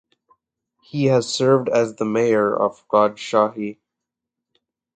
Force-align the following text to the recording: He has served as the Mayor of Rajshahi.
He 0.81 1.05
has 1.09 1.31
served 1.31 1.69
as 1.69 1.93
the 1.97 2.05
Mayor 2.05 2.59
of 2.59 2.83
Rajshahi. 2.87 3.77